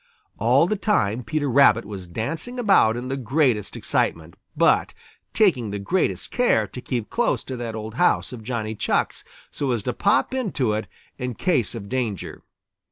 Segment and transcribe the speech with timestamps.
[0.39, 4.95] All the time Peter Rabbit was dancing about in the greatest excitement, but
[5.31, 9.69] taking the greatest care to keep close to that old house of Johnny Chuck's so
[9.69, 10.87] as to pop into it
[11.19, 12.41] in case of danger.